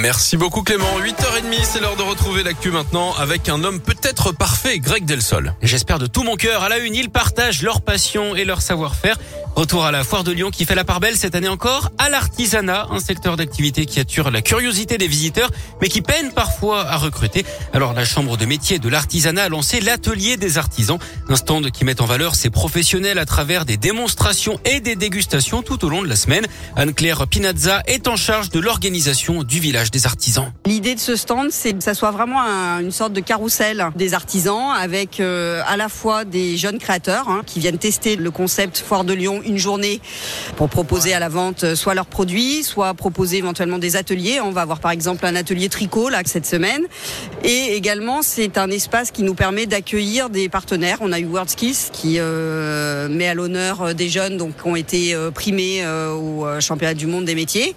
Merci 0.00 0.38
beaucoup 0.38 0.62
Clément. 0.62 0.98
8h30, 0.98 1.62
c'est 1.62 1.80
l'heure 1.80 1.96
de 1.96 2.02
retrouver 2.02 2.42
l'actu 2.42 2.70
maintenant 2.70 3.12
avec 3.16 3.50
un 3.50 3.62
homme 3.64 3.80
peut-être 3.80 4.32
parfait, 4.32 4.78
Greg 4.78 5.04
Delsol. 5.04 5.52
J'espère 5.60 5.98
de 5.98 6.06
tout 6.06 6.22
mon 6.22 6.36
cœur. 6.36 6.62
À 6.62 6.70
la 6.70 6.78
une, 6.78 6.94
ils 6.94 7.10
partagent 7.10 7.60
leur 7.60 7.82
passion 7.82 8.34
et 8.34 8.46
leur 8.46 8.62
savoir-faire. 8.62 9.18
Retour 9.56 9.84
à 9.84 9.90
la 9.90 10.04
foire 10.04 10.24
de 10.24 10.32
Lyon 10.32 10.50
qui 10.50 10.64
fait 10.64 10.74
la 10.74 10.84
part 10.84 11.00
belle 11.00 11.18
cette 11.18 11.34
année 11.34 11.48
encore 11.48 11.90
à 11.98 12.08
l'artisanat, 12.08 12.86
un 12.90 12.98
secteur 12.98 13.36
d'activité 13.36 13.84
qui 13.84 14.00
attire 14.00 14.30
la 14.30 14.40
curiosité 14.40 14.96
des 14.96 15.08
visiteurs, 15.08 15.50
mais 15.82 15.88
qui 15.88 16.00
peine 16.00 16.32
parfois 16.32 16.86
à 16.86 16.96
recruter. 16.96 17.44
Alors 17.74 17.92
la 17.92 18.06
chambre 18.06 18.38
de 18.38 18.46
métier 18.46 18.78
de 18.78 18.88
l'artisanat 18.88 19.42
a 19.42 19.48
lancé 19.50 19.80
l'atelier 19.80 20.38
des 20.38 20.56
artisans, 20.56 20.98
un 21.28 21.36
stand 21.36 21.70
qui 21.72 21.84
met 21.84 22.00
en 22.00 22.06
valeur 22.06 22.36
ses 22.36 22.48
professionnels 22.48 23.18
à 23.18 23.26
travers 23.26 23.66
des 23.66 23.76
démonstrations 23.76 24.58
et 24.64 24.80
des 24.80 24.96
dégustations 24.96 25.62
tout 25.62 25.84
au 25.84 25.90
long 25.90 26.02
de 26.02 26.08
la 26.08 26.16
semaine. 26.16 26.46
Anne-Claire 26.76 27.26
Pinazza 27.26 27.82
est 27.86 28.08
en 28.08 28.16
charge 28.16 28.48
de 28.48 28.60
l'organisation 28.60 29.42
du 29.42 29.57
village 29.58 29.90
des 29.90 30.06
artisans. 30.06 30.52
L'idée 30.66 30.94
de 30.94 31.00
ce 31.00 31.16
stand, 31.16 31.48
c'est 31.50 31.72
que 31.72 31.82
ça 31.82 31.94
soit 31.94 32.10
vraiment 32.10 32.40
une 32.40 32.90
sorte 32.90 33.12
de 33.12 33.20
carrousel 33.20 33.88
des 33.96 34.14
artisans 34.14 34.70
avec 34.76 35.20
euh, 35.20 35.62
à 35.66 35.76
la 35.76 35.88
fois 35.88 36.24
des 36.24 36.56
jeunes 36.56 36.78
créateurs 36.78 37.28
hein, 37.28 37.42
qui 37.46 37.60
viennent 37.60 37.78
tester 37.78 38.16
le 38.16 38.30
concept 38.30 38.78
Foire 38.78 39.04
de 39.04 39.12
Lyon 39.12 39.40
une 39.44 39.58
journée 39.58 40.00
pour 40.56 40.68
proposer 40.68 41.14
à 41.14 41.20
la 41.20 41.28
vente 41.28 41.64
euh, 41.64 41.74
soit 41.74 41.94
leurs 41.94 42.06
produits, 42.06 42.62
soit 42.62 42.94
proposer 42.94 43.38
éventuellement 43.38 43.78
des 43.78 43.96
ateliers. 43.96 44.40
On 44.40 44.50
va 44.50 44.62
avoir 44.62 44.80
par 44.80 44.90
exemple 44.90 45.24
un 45.26 45.36
atelier 45.36 45.68
tricot 45.68 46.08
là 46.08 46.22
cette 46.24 46.46
semaine. 46.46 46.82
Et 47.44 47.74
également, 47.76 48.22
c'est 48.22 48.58
un 48.58 48.70
espace 48.70 49.10
qui 49.10 49.22
nous 49.22 49.34
permet 49.34 49.66
d'accueillir 49.66 50.30
des 50.30 50.48
partenaires. 50.48 50.98
On 51.00 51.12
a 51.12 51.20
eu 51.20 51.26
WorldSkills 51.26 51.90
qui 51.92 52.16
euh, 52.18 53.08
met 53.08 53.28
à 53.28 53.34
l'honneur 53.34 53.94
des 53.94 54.08
jeunes 54.08 54.36
donc 54.36 54.56
qui 54.60 54.68
ont 54.68 54.76
été 54.76 55.16
primés 55.34 55.86
au 55.86 56.46
championnat 56.60 56.94
du 56.94 57.06
monde 57.06 57.24
des 57.24 57.34
métiers. 57.34 57.74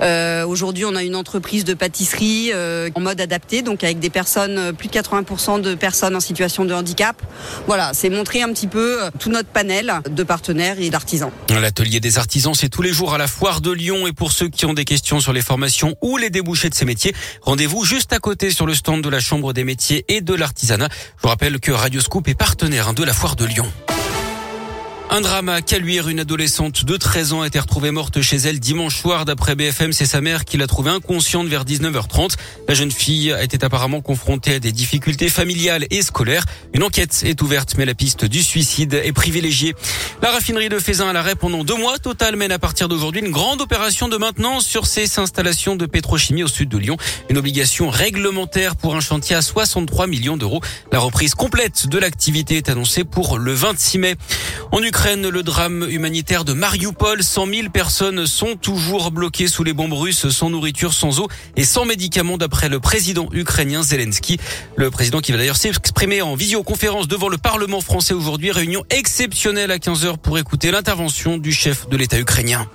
Euh, 0.00 0.44
Aujourd'hui, 0.48 0.84
on 0.84 0.96
a 0.96 1.02
une 1.02 1.14
entreprise 1.14 1.64
de 1.64 1.74
pâtisserie 1.74 2.50
euh, 2.54 2.88
en 2.94 3.00
mode 3.00 3.20
adapté, 3.20 3.62
donc 3.62 3.84
avec 3.84 3.98
des 3.98 4.10
personnes, 4.10 4.58
euh, 4.58 4.72
plus 4.72 4.88
de 4.88 4.92
80% 4.92 5.60
de 5.60 5.74
personnes 5.74 6.16
en 6.16 6.20
situation 6.20 6.64
de 6.64 6.72
handicap. 6.72 7.20
Voilà, 7.66 7.92
c'est 7.92 8.08
montrer 8.08 8.42
un 8.42 8.52
petit 8.52 8.66
peu 8.66 9.04
euh, 9.04 9.10
tout 9.18 9.30
notre 9.30 9.48
panel 9.48 9.92
de 10.08 10.22
partenaires 10.22 10.80
et 10.80 10.90
d'artisans. 10.90 11.30
L'atelier 11.50 12.00
des 12.00 12.18
artisans, 12.18 12.54
c'est 12.54 12.68
tous 12.70 12.82
les 12.82 12.92
jours 12.92 13.14
à 13.14 13.18
la 13.18 13.26
foire 13.26 13.60
de 13.60 13.70
Lyon. 13.70 14.06
Et 14.06 14.12
pour 14.12 14.32
ceux 14.32 14.48
qui 14.48 14.66
ont 14.66 14.74
des 14.74 14.84
questions 14.84 15.20
sur 15.20 15.32
les 15.32 15.42
formations 15.42 15.94
ou 16.00 16.16
les 16.16 16.30
débouchés 16.30 16.70
de 16.70 16.74
ces 16.74 16.84
métiers, 16.84 17.14
rendez-vous 17.42 17.84
juste 17.84 18.12
à 18.12 18.18
côté 18.18 18.50
sur 18.50 18.66
le 18.66 18.74
stand 18.74 19.02
de 19.02 19.08
la 19.08 19.20
Chambre 19.20 19.52
des 19.52 19.64
métiers 19.64 20.04
et 20.08 20.22
de 20.22 20.34
l'artisanat. 20.34 20.88
Je 21.18 21.22
vous 21.22 21.28
rappelle 21.28 21.60
que 21.60 21.72
Radio 21.72 22.00
Scoop 22.00 22.26
est 22.28 22.34
partenaire 22.34 22.88
hein, 22.88 22.94
de 22.94 23.04
la 23.04 23.12
foire 23.12 23.36
de 23.36 23.44
Lyon. 23.44 23.70
Un 25.10 25.22
drame 25.22 25.48
à 25.48 25.62
Caluire, 25.62 26.10
une 26.10 26.20
adolescente 26.20 26.84
de 26.84 26.96
13 26.98 27.32
ans 27.32 27.40
a 27.40 27.46
été 27.46 27.58
retrouvée 27.58 27.90
morte 27.90 28.20
chez 28.20 28.36
elle 28.36 28.60
dimanche 28.60 29.00
soir. 29.00 29.24
D'après 29.24 29.54
BFM, 29.54 29.94
c'est 29.94 30.04
sa 30.04 30.20
mère 30.20 30.44
qui 30.44 30.58
l'a 30.58 30.66
trouvée 30.66 30.90
inconsciente 30.90 31.46
vers 31.46 31.64
19h30. 31.64 32.34
La 32.68 32.74
jeune 32.74 32.90
fille 32.90 33.34
était 33.40 33.64
apparemment 33.64 34.02
confrontée 34.02 34.56
à 34.56 34.58
des 34.58 34.70
difficultés 34.70 35.30
familiales 35.30 35.86
et 35.88 36.02
scolaires. 36.02 36.44
Une 36.74 36.82
enquête 36.82 37.22
est 37.24 37.40
ouverte, 37.40 37.76
mais 37.78 37.86
la 37.86 37.94
piste 37.94 38.26
du 38.26 38.42
suicide 38.42 39.00
est 39.02 39.12
privilégiée. 39.12 39.74
La 40.20 40.30
raffinerie 40.30 40.68
de 40.68 40.78
Fézin 40.78 41.08
à 41.08 41.14
l'arrêt 41.14 41.36
pendant 41.36 41.64
deux 41.64 41.76
mois. 41.76 41.98
Total 41.98 42.36
mène 42.36 42.52
à 42.52 42.58
partir 42.58 42.86
d'aujourd'hui 42.86 43.22
une 43.22 43.32
grande 43.32 43.62
opération 43.62 44.08
de 44.08 44.16
maintenance 44.18 44.66
sur 44.66 44.86
ses 44.86 45.18
installations 45.18 45.74
de 45.74 45.86
pétrochimie 45.86 46.42
au 46.42 46.48
sud 46.48 46.68
de 46.68 46.76
Lyon. 46.76 46.98
Une 47.30 47.38
obligation 47.38 47.88
réglementaire 47.88 48.76
pour 48.76 48.94
un 48.94 49.00
chantier 49.00 49.36
à 49.36 49.40
63 49.40 50.06
millions 50.06 50.36
d'euros. 50.36 50.60
La 50.92 50.98
reprise 50.98 51.34
complète 51.34 51.86
de 51.88 51.98
l'activité 51.98 52.58
est 52.58 52.68
annoncée 52.68 53.04
pour 53.04 53.38
le 53.38 53.54
26 53.54 53.98
mai. 53.98 54.16
En 54.70 54.82
Ukraine, 54.82 54.97
le 55.06 55.42
drame 55.42 55.86
humanitaire 55.88 56.44
de 56.44 56.52
Mariupol. 56.52 57.22
100 57.22 57.46
000 57.46 57.68
personnes 57.70 58.26
sont 58.26 58.56
toujours 58.56 59.10
bloquées 59.10 59.46
sous 59.46 59.62
les 59.62 59.72
bombes 59.72 59.92
russes, 59.92 60.28
sans 60.28 60.50
nourriture, 60.50 60.92
sans 60.92 61.20
eau 61.20 61.28
et 61.56 61.64
sans 61.64 61.84
médicaments 61.84 62.36
d'après 62.36 62.68
le 62.68 62.80
président 62.80 63.28
ukrainien 63.32 63.82
Zelensky. 63.82 64.38
Le 64.76 64.90
président 64.90 65.20
qui 65.20 65.32
va 65.32 65.38
d'ailleurs 65.38 65.56
s'exprimer 65.56 66.20
en 66.20 66.34
visioconférence 66.34 67.06
devant 67.06 67.28
le 67.28 67.38
Parlement 67.38 67.80
français 67.80 68.12
aujourd'hui. 68.12 68.50
Réunion 68.50 68.84
exceptionnelle 68.90 69.70
à 69.70 69.78
15 69.78 70.04
heures 70.04 70.18
pour 70.18 70.36
écouter 70.36 70.70
l'intervention 70.70 71.38
du 71.38 71.52
chef 71.52 71.88
de 71.88 71.96
l'État 71.96 72.18
ukrainien. 72.18 72.68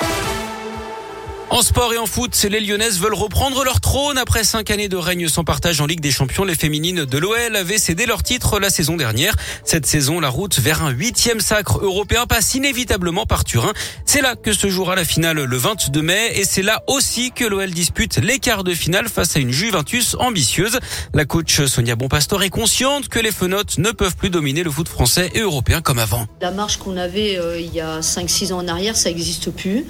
En 1.53 1.62
sport 1.62 1.94
et 1.94 2.00
en 2.00 2.08
foot, 2.08 2.47
les 2.50 2.59
Lyonnaises 2.59 3.00
veulent 3.00 3.14
reprendre 3.14 3.64
leur 3.64 3.80
trône 3.80 4.18
après 4.18 4.44
cinq 4.44 4.72
années 4.72 4.90
de 4.90 4.97
règne 4.97 5.28
sans 5.28 5.44
partage 5.44 5.81
en 5.81 5.86
Ligue 5.86 6.00
des 6.00 6.09
Champions. 6.09 6.46
Les 6.46 6.56
féminines 6.56 7.06
de 7.06 7.18
l'OL 7.19 7.56
avaient 7.56 7.78
cédé 7.78 8.08
leur 8.08 8.24
titre 8.24 8.59
la 8.59 8.72
saison 8.72 8.97
dernière. 8.97 9.36
Cette 9.63 9.86
saison, 9.86 10.19
la 10.19 10.30
route 10.30 10.58
vers 10.59 10.84
un 10.84 10.90
huitième 10.90 11.42
sacre 11.42 11.78
européen 11.78 12.25
passe 12.25 12.56
inévitablement 12.56 13.28
par 13.28 13.44
Turin. 13.44 13.72
C'est 14.03 14.24
là 14.24 14.36
que 14.36 14.52
se 14.52 14.68
jouera 14.68 14.96
la 14.96 15.06
finale 15.06 15.44
le 15.44 15.58
22 15.58 16.02
mai 16.02 16.31
et 16.40 16.44
c'est 16.44 16.63
là 16.63 16.81
aussi 16.88 17.31
que 17.31 17.46
l'OL 17.46 17.69
dispute 17.69 18.18
les 18.18 18.40
quarts 18.40 18.63
de 18.63 18.74
finale 18.74 19.08
face 19.08 19.36
à 19.36 19.40
une 19.40 19.52
Juventus 19.52 20.16
ambitieuse. 20.18 20.80
La 21.13 21.25
coach 21.25 21.66
Sonia 21.66 21.96
Bonpastor 21.96 22.42
est 22.42 22.50
consciente 22.50 23.09
que 23.09 23.19
les 23.19 23.31
fenotes 23.31 23.78
ne 23.78 23.92
peuvent 23.92 24.16
plus 24.16 24.31
dominer 24.31 24.63
le 24.63 24.72
foot 24.72 24.90
français 24.90 25.30
et 25.36 25.42
européen 25.42 25.81
comme 25.81 26.00
avant. 26.00 26.25
La 26.42 26.50
marche 26.50 26.78
qu'on 26.78 26.97
avait 26.97 27.38
euh, 27.38 27.59
il 27.59 27.72
y 27.72 27.80
a 27.80 28.00
5-6 28.00 28.53
ans 28.53 28.58
en 28.58 28.68
arrière, 28.68 28.96
ça 28.96 29.09
n'existe 29.09 29.52
plus. 29.52 29.86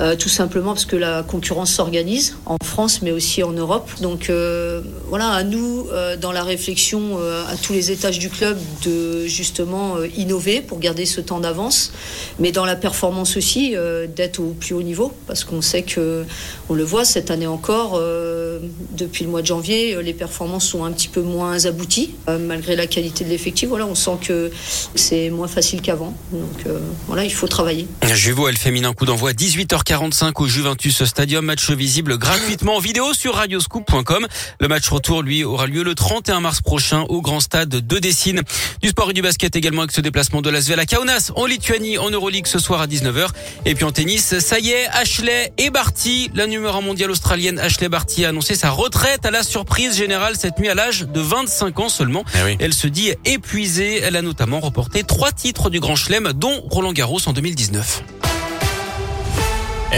Euh, 0.00 0.16
tout 0.16 0.28
simplement 0.28 0.72
parce 0.72 0.86
que 0.86 1.03
la 1.04 1.22
concurrence 1.22 1.72
s'organise 1.72 2.36
en 2.46 2.56
France, 2.64 3.02
mais 3.02 3.12
aussi 3.12 3.42
en 3.42 3.52
Europe. 3.52 3.90
Donc 4.00 4.30
euh, 4.30 4.80
voilà, 5.08 5.28
à 5.30 5.44
nous, 5.44 5.86
euh, 5.92 6.16
dans 6.16 6.32
la 6.32 6.42
réflexion 6.42 7.18
euh, 7.18 7.44
à 7.46 7.56
tous 7.56 7.72
les 7.72 7.90
étages 7.90 8.18
du 8.18 8.30
club, 8.30 8.56
de 8.84 9.26
justement 9.26 9.96
innover 10.16 10.60
pour 10.60 10.78
garder 10.78 11.06
ce 11.06 11.20
temps 11.20 11.40
d'avance, 11.40 11.92
mais 12.38 12.52
dans 12.52 12.64
la 12.64 12.76
performance 12.76 13.36
aussi, 13.36 13.74
d'être 14.16 14.40
au 14.40 14.54
plus 14.58 14.74
haut 14.74 14.82
niveau, 14.82 15.12
parce 15.26 15.44
qu'on 15.44 15.62
sait 15.62 15.82
que, 15.82 16.24
on 16.68 16.74
le 16.74 16.84
voit 16.84 17.04
cette 17.04 17.30
année 17.30 17.46
encore, 17.46 18.00
depuis 18.92 19.24
le 19.24 19.30
mois 19.30 19.42
de 19.42 19.46
janvier, 19.46 20.00
les 20.02 20.14
performances 20.14 20.66
sont 20.66 20.84
un 20.84 20.92
petit 20.92 21.08
peu 21.08 21.22
moins 21.22 21.64
abouties, 21.66 22.14
malgré 22.28 22.76
la 22.76 22.86
qualité 22.86 23.24
de 23.24 23.30
l'effectif. 23.30 23.68
Voilà, 23.68 23.86
on 23.86 23.94
sent 23.94 24.18
que 24.22 24.50
c'est 24.94 25.30
moins 25.30 25.48
facile 25.48 25.80
qu'avant. 25.80 26.14
Donc 26.32 26.66
voilà, 27.06 27.24
il 27.24 27.32
faut 27.32 27.48
travailler. 27.48 27.86
Juvo, 28.12 28.48
elle 28.48 28.56
féminin 28.56 28.92
coup 28.92 29.06
d'envoi 29.06 29.32
18h45 29.32 30.32
au 30.36 30.46
Juventus 30.46 31.04
Stadium. 31.04 31.44
Match 31.44 31.70
visible 31.70 32.18
gratuitement 32.18 32.76
en 32.76 32.80
vidéo 32.80 33.12
sur 33.14 33.34
radioscoop.com. 33.34 34.26
Le 34.60 34.68
match 34.68 34.88
retour, 34.88 35.22
lui, 35.22 35.44
aura 35.44 35.66
lieu 35.66 35.82
le 35.82 35.94
31 35.94 36.40
mars 36.40 36.60
prochain 36.60 37.04
au 37.08 37.20
Grand 37.22 37.40
Stade 37.40 37.68
de 37.68 37.98
Dessine. 37.98 38.42
Du 38.82 38.88
sport 38.88 39.10
et 39.10 39.14
du 39.14 39.22
basket 39.22 39.56
également 39.56 39.82
avec 39.82 39.92
ce 39.92 40.00
déplacement 40.00 40.42
de 40.42 40.50
l'Asvel 40.50 40.78
à 40.78 40.86
Kaunas 40.86 41.30
en 41.36 41.46
Lituanie 41.46 41.98
en 41.98 42.10
Euroleague 42.10 42.46
ce 42.46 42.58
soir 42.58 42.80
à 42.80 42.86
19h. 42.86 43.28
Et 43.64 43.74
puis 43.74 43.84
en 43.84 43.92
tennis, 43.92 44.38
ça 44.38 44.58
y 44.58 44.70
est, 44.70 44.86
Ashley 44.88 45.52
et 45.58 45.70
Barty, 45.70 46.30
la 46.34 46.46
numéro 46.46 46.80
mondiale 46.82 47.10
australienne 47.10 47.58
Ashley 47.58 47.88
Barty 47.88 48.24
a 48.24 48.28
annoncé 48.28 48.43
sa 48.52 48.70
retraite 48.70 49.24
à 49.24 49.30
la 49.30 49.42
surprise 49.42 49.96
générale 49.96 50.34
cette 50.36 50.58
nuit 50.58 50.68
à 50.68 50.74
l'âge 50.74 51.06
de 51.06 51.20
25 51.20 51.80
ans 51.80 51.88
seulement. 51.88 52.24
Eh 52.34 52.56
Elle 52.60 52.74
se 52.74 52.86
dit 52.86 53.12
épuisée. 53.24 54.00
Elle 54.00 54.16
a 54.16 54.22
notamment 54.22 54.60
remporté 54.60 55.02
trois 55.02 55.32
titres 55.32 55.70
du 55.70 55.80
Grand 55.80 55.96
Chelem, 55.96 56.32
dont 56.34 56.62
Roland 56.70 56.92
Garros 56.92 57.20
en 57.26 57.32
2019. 57.32 58.23